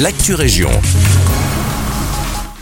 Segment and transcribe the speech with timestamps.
[0.00, 0.70] l'actu région.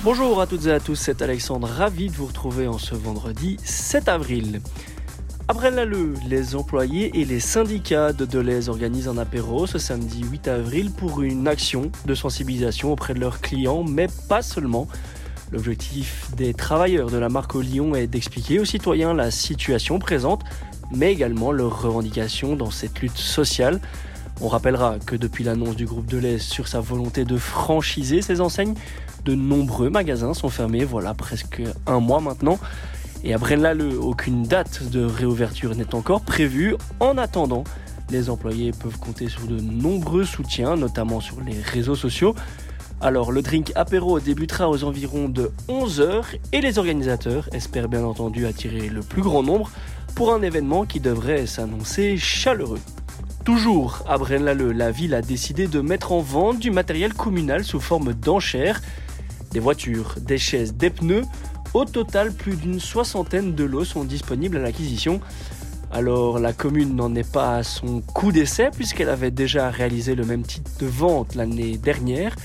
[0.05, 3.57] Bonjour à toutes et à tous, c'est Alexandre, ravi de vous retrouver en ce vendredi
[3.65, 4.61] 7 avril.
[5.49, 10.49] Après Lalleux, les employés et les syndicats de Deleuze organisent un apéro ce samedi 8
[10.49, 14.87] avril pour une action de sensibilisation auprès de leurs clients, mais pas seulement.
[15.53, 20.43] L'objectif des travailleurs de la marque au Lyon est d'expliquer aux citoyens la situation présente,
[20.95, 23.81] mais également leurs revendications dans cette lutte sociale.
[24.45, 28.75] On rappellera que depuis l'annonce du groupe Deleuze sur sa volonté de franchiser ses enseignes,
[29.25, 32.59] de nombreux magasins sont fermés, voilà presque un mois maintenant.
[33.23, 36.75] Et à Braine-l'Alleud, aucune date de réouverture n'est encore prévue.
[36.99, 37.63] En attendant,
[38.11, 42.35] les employés peuvent compter sur de nombreux soutiens, notamment sur les réseaux sociaux.
[43.01, 48.47] Alors le drink apéro débutera aux environs de 11h et les organisateurs espèrent bien entendu
[48.47, 49.71] attirer le plus grand nombre
[50.17, 52.81] pour un événement qui devrait s'annoncer chaleureux.
[53.45, 57.81] Toujours à Braine-l'Alleud, la ville a décidé de mettre en vente du matériel communal sous
[57.81, 58.81] forme d'enchères.
[59.51, 61.25] Des voitures, des chaises, des pneus.
[61.75, 65.21] Au total, plus d'une soixantaine de lots sont disponibles à l'acquisition.
[65.91, 70.25] Alors la commune n'en est pas à son coup d'essai puisqu'elle avait déjà réalisé le
[70.25, 72.37] même type de vente l'année dernière.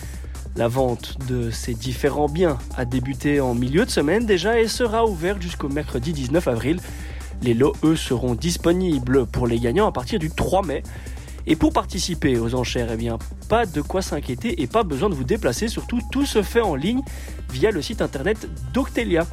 [0.55, 5.05] La vente de ces différents biens a débuté en milieu de semaine déjà et sera
[5.05, 6.79] ouverte jusqu'au mercredi 19 avril.
[7.41, 10.83] Les lots, eux, seront disponibles pour les gagnants à partir du 3 mai.
[11.45, 15.15] Et pour participer aux enchères, eh bien, pas de quoi s'inquiéter et pas besoin de
[15.15, 15.69] vous déplacer.
[15.69, 17.01] Surtout, tout se fait en ligne
[17.51, 19.25] via le site internet d'Octelia.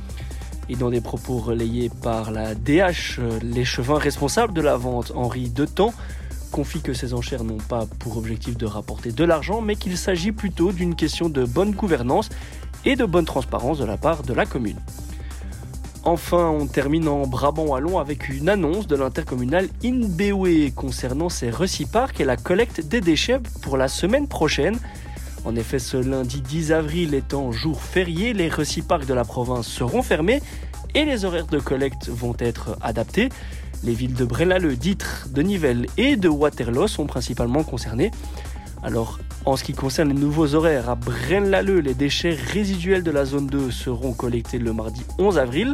[0.68, 5.92] Et dans des propos relayés par la DH, l'échevin responsable de la vente, Henri Detemps,
[6.52, 10.30] confie que ces enchères n'ont pas pour objectif de rapporter de l'argent, mais qu'il s'agit
[10.30, 12.30] plutôt d'une question de bonne gouvernance
[12.84, 14.78] et de bonne transparence de la part de la commune.
[16.06, 22.26] Enfin, on termine en Brabant-Wallon avec une annonce de l'intercommunal Inbewe concernant ses reciparcs et
[22.26, 24.78] la collecte des déchets pour la semaine prochaine.
[25.46, 30.02] En effet, ce lundi 10 avril étant jour férié, les reciparcs de la province seront
[30.02, 30.42] fermés
[30.94, 33.30] et les horaires de collecte vont être adaptés.
[33.82, 38.10] Les villes de Brelale, d'Itre, de Nivelles et de Waterloo sont principalement concernées.
[38.84, 43.24] Alors, en ce qui concerne les nouveaux horaires, à Braine-l'Alleud, les déchets résiduels de la
[43.24, 45.72] zone 2 seront collectés le mardi 11 avril.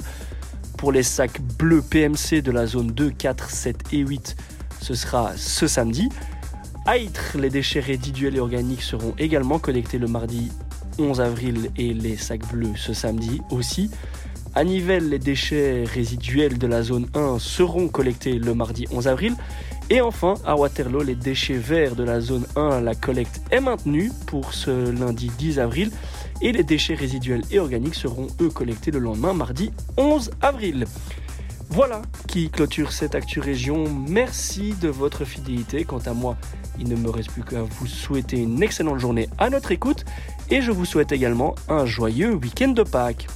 [0.78, 4.36] Pour les sacs bleus PMC de la zone 2, 4, 7 et 8,
[4.80, 6.08] ce sera ce samedi.
[6.86, 10.52] À Ytre, les déchets résiduels et organiques seront également collectés le mardi
[11.00, 13.90] 11 avril et les sacs bleus ce samedi aussi.
[14.54, 19.34] À Nivelles, les déchets résiduels de la zone 1 seront collectés le mardi 11 avril.
[19.92, 24.12] Et enfin, à Waterloo, les déchets verts de la zone 1, la collecte est maintenue
[24.28, 25.90] pour ce lundi 10 avril.
[26.40, 30.86] Et les déchets résiduels et organiques seront eux collectés le lendemain, mardi 11 avril.
[31.70, 33.84] Voilà qui clôture cette Actu Région.
[34.08, 35.84] Merci de votre fidélité.
[35.84, 36.36] Quant à moi,
[36.78, 40.04] il ne me reste plus qu'à vous souhaiter une excellente journée à notre écoute
[40.50, 43.26] et je vous souhaite également un joyeux week-end de Pâques.